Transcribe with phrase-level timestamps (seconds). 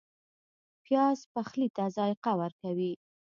[0.85, 2.93] پیاز پخلی ته ذایقه ورکوي